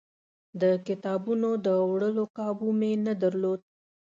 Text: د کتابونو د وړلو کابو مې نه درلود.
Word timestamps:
د 0.61 0.63
کتابونو 0.87 1.49
د 1.65 1.67
وړلو 1.91 2.25
کابو 2.37 2.67
مې 2.79 2.91
نه 3.05 3.13
درلود. 3.21 3.59